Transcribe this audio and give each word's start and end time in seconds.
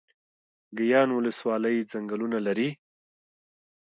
ګیان 0.77 1.09
ولسوالۍ 1.13 1.77
ځنګلونه 1.91 2.37
لري؟ 2.47 2.69